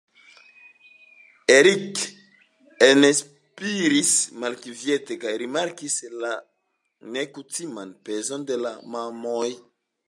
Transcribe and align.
Eric 1.57 1.93
enspiris 2.87 4.11
malkviete 4.45 5.19
kaj 5.25 5.35
rimarkis 5.43 5.99
la 6.25 6.33
nekutiman 7.15 7.95
pezon 8.09 8.51
de 8.51 8.61
la 8.67 8.77
mamoj. 8.97 9.49